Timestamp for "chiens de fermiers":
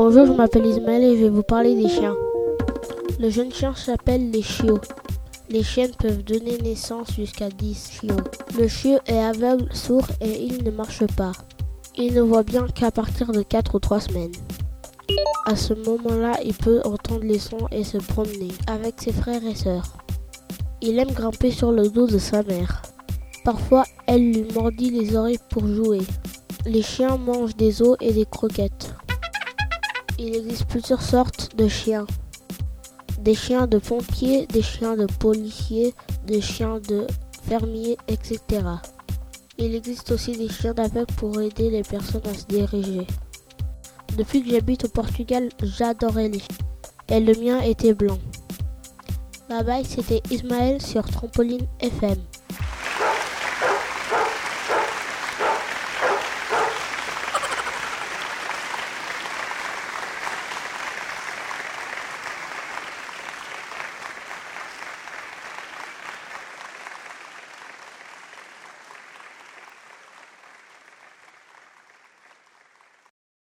36.40-37.96